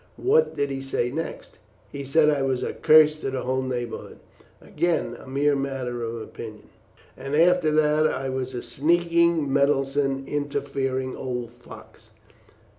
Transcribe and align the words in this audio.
What 0.17 0.55
did 0.55 0.71
he 0.71 0.81
say 0.81 1.11
next?" 1.11 1.59
"He 1.91 2.03
said 2.03 2.27
I 2.27 2.41
was 2.41 2.63
a 2.63 2.73
curse 2.73 3.19
to 3.19 3.29
the 3.29 3.41
whole 3.41 3.61
neighbourhood." 3.61 4.17
"Again 4.59 5.15
a 5.19 5.27
mere 5.27 5.55
matter 5.55 6.01
of 6.01 6.19
opinion." 6.23 6.69
"And 7.15 7.35
after 7.35 7.69
that 7.69 8.05
that 8.05 8.11
I 8.11 8.27
was 8.29 8.55
a 8.55 8.63
sneaking, 8.63 9.53
meddlesome, 9.53 10.23
interfering 10.27 11.15
old 11.15 11.51
fox." 11.51 12.09